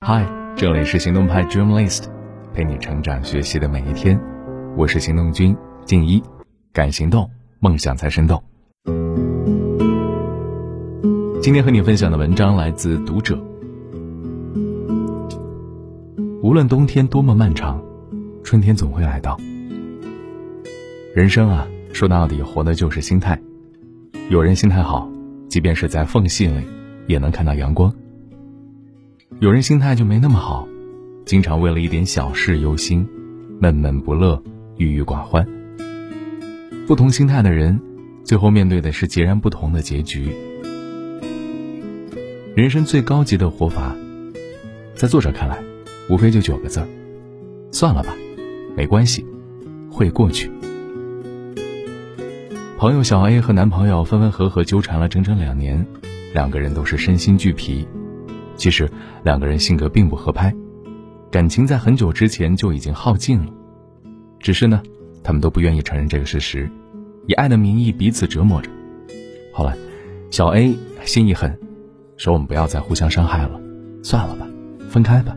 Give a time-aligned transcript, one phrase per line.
[0.00, 0.24] 嗨，
[0.54, 2.04] 这里是行动派 Dream List，
[2.52, 4.20] 陪你成长学习的每一天。
[4.76, 6.22] 我是行动君静一，
[6.70, 7.28] 敢行动，
[7.60, 8.40] 梦想才生动。
[11.40, 13.42] 今天和你分享的文章来自读者。
[16.42, 17.82] 无论冬天多么漫长，
[18.44, 19.36] 春天总会来到。
[21.14, 23.40] 人生啊，说到底，活的就是心态。
[24.28, 25.10] 有人心态好，
[25.48, 26.64] 即便是在缝隙里，
[27.06, 27.92] 也能看到阳光。
[29.38, 30.66] 有人心态就没那么好，
[31.26, 33.06] 经常为了一点小事忧心，
[33.60, 34.42] 闷闷不乐，
[34.78, 35.46] 郁郁寡欢。
[36.86, 37.78] 不同心态的人，
[38.24, 40.34] 最后面对的是截然不同的结局。
[42.54, 43.94] 人生最高级的活法，
[44.94, 45.62] 在作者看来，
[46.08, 46.88] 无非就九个字儿：
[47.70, 48.16] 算了吧，
[48.74, 49.22] 没关系，
[49.90, 50.50] 会过去。
[52.78, 55.86] 朋友小 A 和男朋友分分合合纠缠了整整两年，
[56.32, 57.86] 两个人都是身心俱疲。
[58.56, 58.90] 其实
[59.22, 60.54] 两个人性格并不合拍，
[61.30, 63.52] 感情在很久之前就已经耗尽了，
[64.40, 64.82] 只是呢，
[65.22, 66.70] 他们都不愿意承认这个事实，
[67.26, 68.70] 以爱的名义彼此折磨着。
[69.52, 69.76] 后来，
[70.30, 71.58] 小 A 心一狠，
[72.16, 73.60] 说我们不要再互相伤害了，
[74.02, 74.46] 算了吧，
[74.88, 75.36] 分开吧。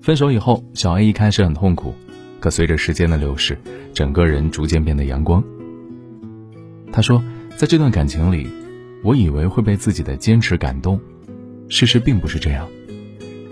[0.00, 1.94] 分手以后，小 A 一开始很痛苦，
[2.40, 3.58] 可随着时间的流逝，
[3.92, 5.44] 整个人逐渐变得阳光。
[6.90, 7.22] 他说，
[7.56, 8.48] 在这段感情里，
[9.02, 10.98] 我以为会被自己的坚持感动。
[11.70, 12.68] 事实并不是这样，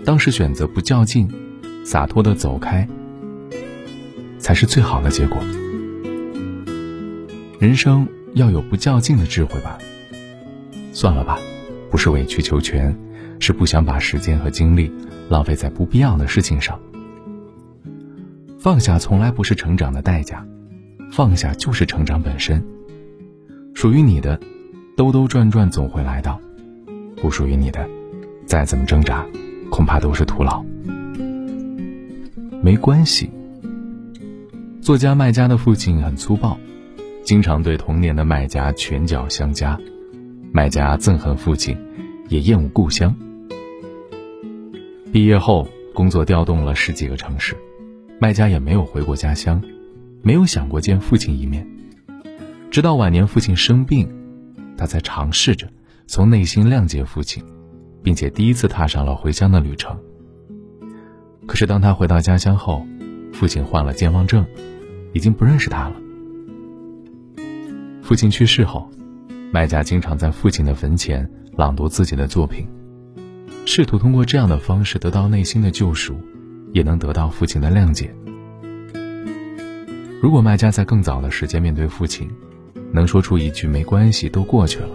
[0.03, 1.27] 当时选择不较劲，
[1.85, 2.85] 洒脱的走开，
[4.37, 5.41] 才是最好的结果。
[7.59, 9.79] 人生要有不较劲的智慧吧。
[10.91, 11.39] 算了吧，
[11.89, 12.93] 不是委曲求全，
[13.39, 14.91] 是不想把时间和精力
[15.29, 16.77] 浪费在不必要的事情上。
[18.59, 20.45] 放下从来不是成长的代价，
[21.09, 22.61] 放下就是成长本身。
[23.73, 24.37] 属于你的，
[24.97, 26.37] 兜兜转转总会来到；
[27.15, 27.89] 不属于你的。
[28.49, 29.23] 再怎么挣扎，
[29.69, 30.65] 恐怕都是徒劳。
[32.63, 33.29] 没关系。
[34.81, 36.57] 作家卖家的父亲很粗暴，
[37.23, 39.79] 经常对童年的卖家拳脚相加。
[40.51, 41.77] 卖家憎恨父亲，
[42.27, 43.15] 也厌恶故乡。
[45.13, 47.55] 毕业后，工作调动了十几个城市，
[48.19, 49.61] 卖家也没有回过家乡，
[50.23, 51.67] 没有想过见父亲一面。
[52.71, 54.09] 直到晚年父亲生病，
[54.75, 55.67] 他才尝试着
[56.07, 57.43] 从内心谅解父亲。
[58.09, 59.95] 并且第一次踏上了回乡的旅程。
[61.45, 62.83] 可是当他回到家乡后，
[63.31, 64.43] 父亲患了健忘症，
[65.13, 65.95] 已经不认识他了。
[68.01, 68.89] 父亲去世后，
[69.51, 72.67] 卖家经常在父亲的坟前朗读自己的作品，
[73.63, 76.15] 试图通过这样的方式得到内心的救赎，
[76.73, 78.11] 也能得到父亲的谅解。
[80.19, 82.27] 如果卖家在更早的时间面对父亲，
[82.91, 84.89] 能说出一句“没关系，都过去了”，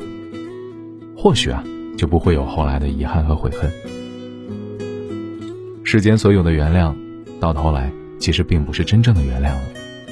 [1.17, 1.63] 或许啊。
[1.97, 3.71] 就不会有后来的遗憾和悔恨。
[5.84, 6.94] 世间所有的原谅，
[7.38, 9.62] 到头来其实并不是真正的原谅了，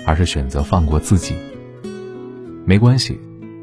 [0.06, 1.34] 而是选择放过自己。
[2.64, 3.18] 没关系，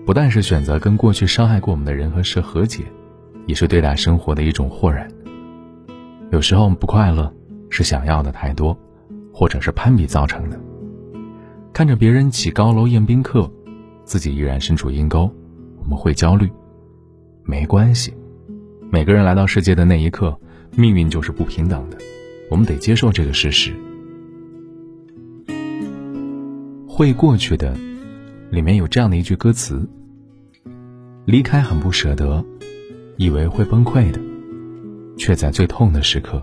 [0.05, 2.83] 不但是选择跟过去伤害过我们的人和事和解，
[3.45, 5.07] 也是对待生活的一种豁然。
[6.31, 7.33] 有时候不快乐，
[7.69, 8.77] 是想要的太多，
[9.33, 10.59] 或者是攀比造成的。
[11.71, 13.49] 看着别人起高楼宴宾客，
[14.03, 15.31] 自己依然身处阴沟，
[15.77, 16.49] 我们会焦虑。
[17.49, 18.13] 没关系，
[18.91, 20.39] 每个人来到世界的那一刻，
[20.75, 21.97] 命运就是不平等的，
[22.47, 23.73] 我们得接受这个事实。
[26.87, 27.75] 会过去的，
[28.51, 29.83] 里面有这样的一句歌词：
[31.25, 32.45] 离开很不舍得，
[33.17, 34.21] 以为会崩溃的，
[35.17, 36.39] 却在最痛的时刻，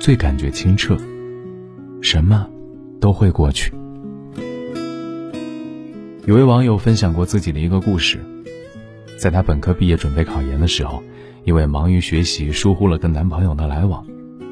[0.00, 0.96] 最感觉清澈。
[2.02, 2.50] 什么
[3.00, 3.72] 都会过去。
[6.24, 8.18] 有位网友分享过自己的一个故事。
[9.18, 11.02] 在她本科毕业准备考研的时候，
[11.44, 14.04] 因为忙于学习，疏忽了跟男朋友的来往，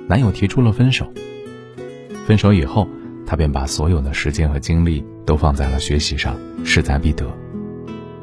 [0.09, 1.07] 男友提出了分手。
[2.27, 2.89] 分手以后，
[3.27, 7.27] 她便把所有的时间和精力都放在了学习上，势在必得。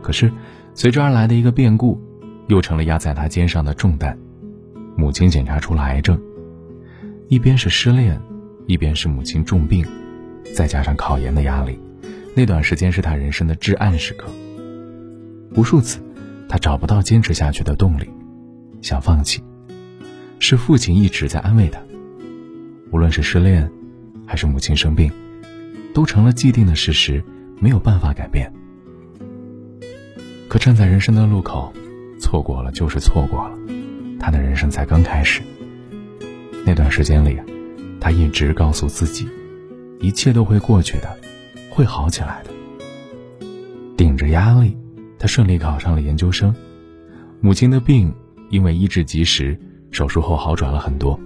[0.01, 0.31] 可是，
[0.73, 2.01] 随之而来的一个变故，
[2.47, 4.17] 又成了压在她肩上的重担。
[4.95, 6.19] 母亲检查出了癌症，
[7.27, 8.19] 一边是失恋，
[8.67, 9.85] 一边是母亲重病，
[10.55, 11.79] 再加上考研的压力，
[12.35, 14.27] 那段时间是她人生的至暗时刻。
[15.55, 15.99] 无数次。
[16.51, 18.09] 他找不到坚持下去的动力，
[18.81, 19.41] 想放弃。
[20.37, 21.79] 是父亲一直在安慰他。
[22.91, 23.71] 无论是失恋，
[24.27, 25.09] 还是母亲生病，
[25.93, 27.23] 都成了既定的事实，
[27.61, 28.51] 没有办法改变。
[30.49, 31.71] 可站在人生的路口，
[32.19, 33.57] 错过了就是错过了，
[34.19, 35.41] 他的人生才刚开始。
[36.65, 37.39] 那段时间里，
[37.97, 39.25] 他一直告诉自己，
[40.01, 41.17] 一切都会过去的，
[41.69, 42.51] 会好起来的。
[43.95, 44.75] 顶着压力。
[45.21, 46.51] 他顺利考上了研究生，
[47.41, 48.11] 母亲的病
[48.49, 49.55] 因为医治及时，
[49.91, 51.17] 手术后好转了很多。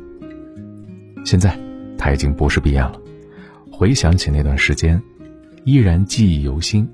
[1.23, 1.57] 现在
[1.97, 2.99] 他已经博士毕业了，
[3.71, 5.01] 回想起那段时间，
[5.63, 6.85] 依然记忆犹新，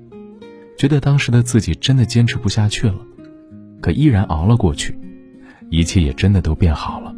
[0.78, 2.94] 觉得当时的自己真的坚持不下去了，
[3.80, 4.96] 可依然熬了过去，
[5.70, 7.12] 一切也真的都变好了。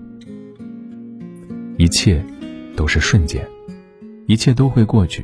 [1.77, 2.25] 一切
[2.75, 3.47] 都是瞬间，
[4.27, 5.23] 一切都会过去，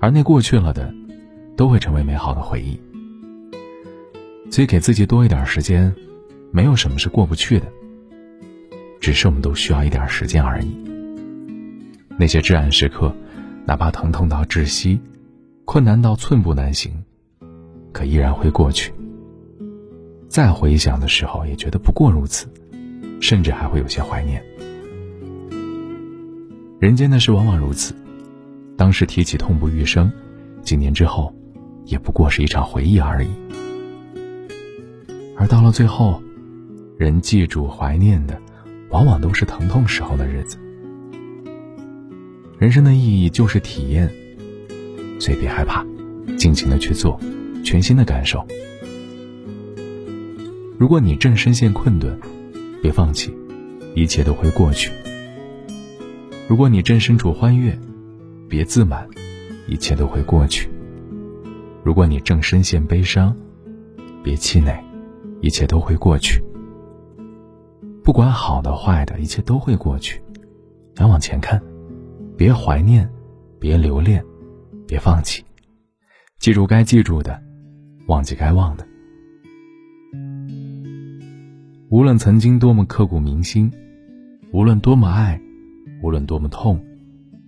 [0.00, 0.92] 而那过去了的，
[1.56, 2.78] 都会成为美好的回忆。
[4.50, 5.94] 所以给自己多一点时间，
[6.50, 7.66] 没有什么是过不去的，
[9.00, 10.76] 只是我们都需要一点时间而已。
[12.18, 13.14] 那些至暗时刻，
[13.64, 15.00] 哪怕疼痛到窒息，
[15.64, 16.92] 困难到寸步难行，
[17.92, 18.92] 可依然会过去。
[20.28, 22.48] 再回想的时候，也觉得不过如此，
[23.20, 24.44] 甚至还会有些怀念。
[26.80, 27.94] 人间的事往往如此，
[28.76, 30.10] 当时提起痛不欲生，
[30.62, 31.32] 几年之后，
[31.84, 33.28] 也不过是一场回忆而已。
[35.40, 36.22] 而到了最后，
[36.98, 38.38] 人记住怀念的，
[38.90, 40.58] 往往都是疼痛时候的日子。
[42.58, 44.12] 人生的意义就是体验，
[45.18, 45.82] 所以别害怕，
[46.36, 47.18] 尽情的去做，
[47.64, 48.46] 全新的感受。
[50.76, 52.20] 如果你正深陷困顿，
[52.82, 53.34] 别放弃，
[53.94, 54.92] 一切都会过去。
[56.48, 57.78] 如果你正身处欢悦，
[58.46, 59.08] 别自满，
[59.66, 60.68] 一切都会过去；
[61.82, 63.34] 如果你正深陷悲伤，
[64.22, 64.84] 别气馁，
[65.40, 66.42] 一切都会过去。
[68.02, 70.22] 不管好的坏的，一切都会过去。
[70.96, 71.62] 要往前看，
[72.36, 73.08] 别怀念，
[73.58, 74.24] 别留恋，
[74.86, 75.44] 别放弃，
[76.38, 77.40] 记住该记住的，
[78.06, 78.86] 忘记该忘的。
[81.88, 83.70] 无论曾经多么刻骨铭心，
[84.52, 85.40] 无论多么爱。
[86.02, 86.82] 无论多么痛，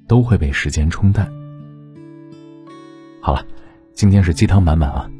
[0.07, 1.27] 都会被时间冲淡。
[3.19, 3.43] 好了，
[3.95, 5.11] 今天是鸡汤满满啊。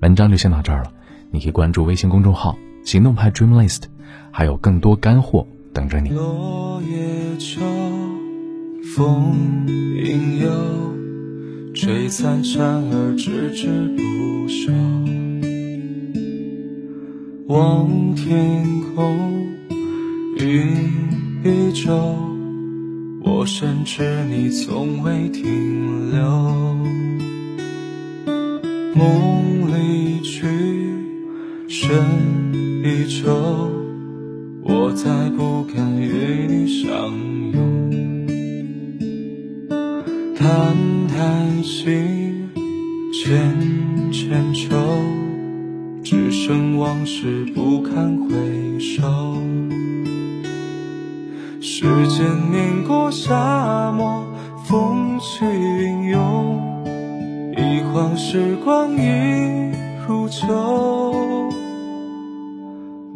[0.00, 0.92] 文章就先到这儿了，
[1.30, 3.82] 你可以关注微信公众号“行动派 Dream List”，
[4.30, 6.10] 还有更多干货等着你。
[6.10, 7.60] 落叶秋，
[8.94, 10.50] 风影悠，
[11.74, 14.72] 吹残蝉儿吱吱不休。
[17.48, 18.64] 望天
[18.94, 19.46] 空，
[20.38, 21.08] 云。
[21.44, 21.94] 依旧，
[23.22, 26.20] 我深知你从未停留。
[28.96, 29.57] 梦，
[31.90, 33.70] 一皱，
[34.62, 36.92] 我再不敢与你相
[37.52, 38.26] 拥。
[40.36, 40.76] 叹
[41.08, 41.84] 叹息，
[43.10, 44.76] 浅浅愁，
[46.04, 49.02] 只剩往事不堪回首。
[51.62, 54.26] 时间碾过沙漠，
[54.66, 56.84] 风起云涌，
[57.56, 59.72] 一晃时光已
[60.06, 61.47] 如旧。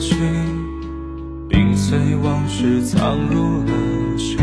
[0.00, 0.16] 心，
[1.46, 3.72] 并随往事藏入了
[4.16, 4.38] 心。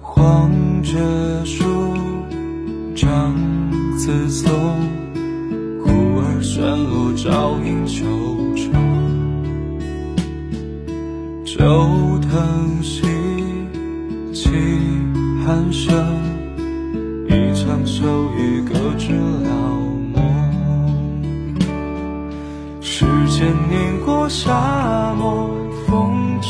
[0.00, 0.50] 黄
[0.82, 1.64] 着树，
[2.94, 3.34] 长
[3.96, 4.52] 自松，
[5.82, 8.04] 忽而山路照影秋
[8.54, 8.72] 虫。
[11.46, 13.02] 旧藤兮，
[14.34, 14.50] 起
[15.46, 16.11] 寒声。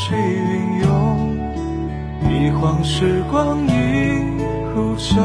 [0.03, 1.39] 起云涌，
[2.29, 3.71] 一晃时光已
[4.75, 5.15] 如旧。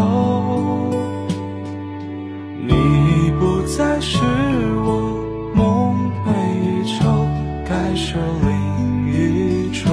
[2.65, 4.21] 你已不再是
[4.85, 4.87] 我
[5.53, 6.29] 梦寐
[6.63, 7.27] 以求，
[7.69, 8.49] 该是另
[9.13, 9.85] 一种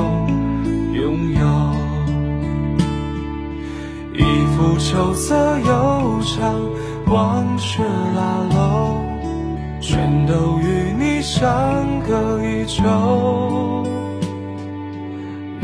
[0.93, 1.41] 拥有。
[4.13, 4.21] 一
[4.55, 6.61] 幅秋色悠长，
[7.07, 7.81] 往事
[8.15, 8.21] 拉
[8.53, 9.01] 拢，
[9.81, 11.41] 全都与你相
[12.01, 12.83] 隔已久。